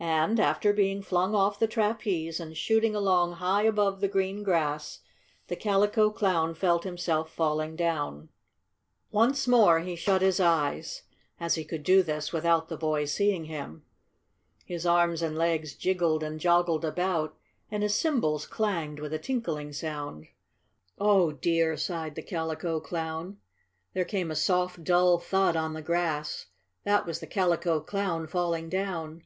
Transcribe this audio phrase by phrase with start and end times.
[0.00, 5.00] And, after being flung off the trapeze and shooting along high above the green grass,
[5.48, 8.30] the Calico Clown felt himself falling down.
[9.10, 11.02] Once more he shut his eyes,
[11.38, 13.84] as he could do this without the boys seeing him.
[14.64, 17.36] His arms and legs jiggled and joggled about,
[17.70, 20.28] and his cymbals clanged with a tinkling sound.
[20.98, 23.36] "Oh, dear!" sighed the Calico Clown.
[23.92, 26.46] There came a soft, dull thud on the grass.
[26.84, 29.24] That was the Calico Clown falling down.